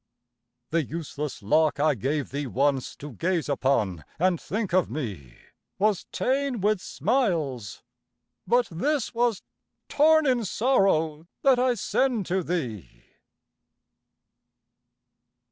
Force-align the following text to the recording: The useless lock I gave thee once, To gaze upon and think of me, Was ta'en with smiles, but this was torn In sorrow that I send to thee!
The 0.71 0.83
useless 0.83 1.43
lock 1.43 1.79
I 1.79 1.93
gave 1.93 2.31
thee 2.31 2.47
once, 2.47 2.95
To 2.95 3.11
gaze 3.11 3.47
upon 3.47 4.03
and 4.17 4.41
think 4.41 4.73
of 4.73 4.89
me, 4.89 5.35
Was 5.77 6.05
ta'en 6.11 6.59
with 6.59 6.81
smiles, 6.81 7.83
but 8.47 8.67
this 8.71 9.13
was 9.13 9.43
torn 9.89 10.25
In 10.25 10.43
sorrow 10.43 11.27
that 11.43 11.59
I 11.59 11.75
send 11.75 12.25
to 12.25 12.41
thee! 12.41 13.03